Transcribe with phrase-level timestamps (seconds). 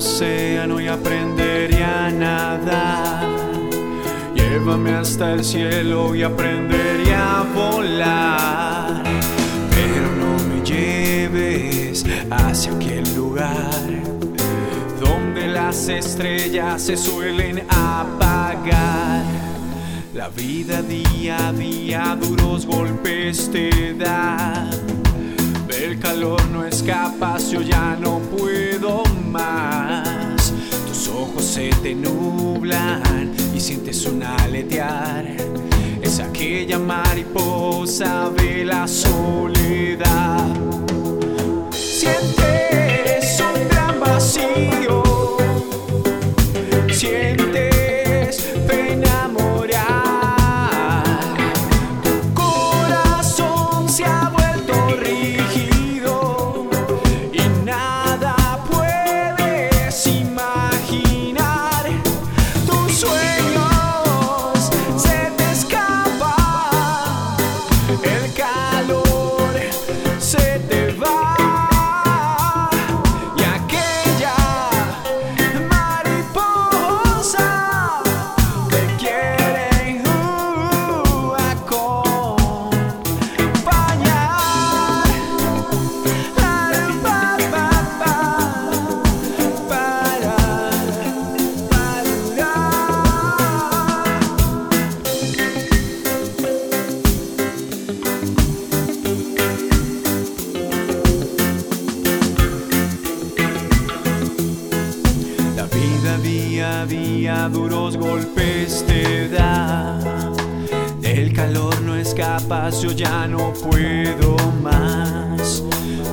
[0.00, 3.28] océano y aprendería a nadar.
[4.34, 9.02] Llévame hasta el cielo y aprendería a volar.
[9.70, 14.02] Pero no me lleves hacia aquel lugar
[15.00, 19.24] donde las estrellas se suelen apagar.
[20.14, 24.70] La vida día a día duros golpes te da.
[25.80, 30.52] Del calor no escapas, yo ya no puedo más.
[30.86, 35.24] Tus ojos se te nublan y sientes un aletear.
[36.02, 40.46] Es aquella mariposa de la soledad.
[41.72, 45.02] Sientes un gran vacío.
[46.92, 48.36] Sientes
[48.68, 49.30] pena
[107.48, 109.98] duros golpes te da.
[111.00, 115.62] Del calor no escapas, yo ya no puedo más.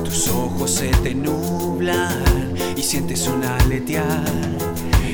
[0.04, 4.24] Tus ojos se te nublan y sientes un aletear.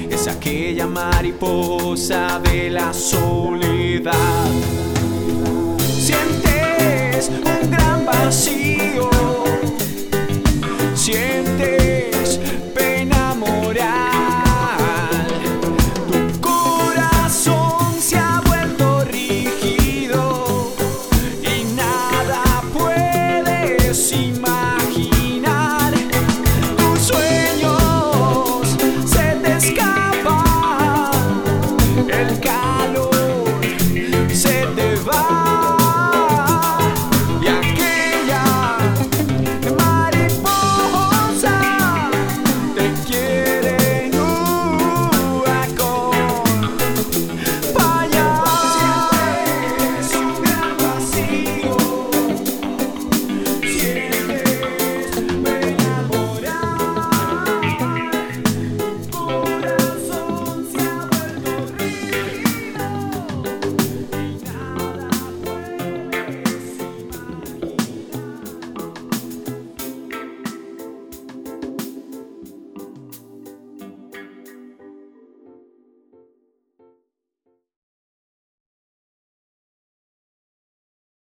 [0.08, 4.14] Es aquella mariposa de la soledad.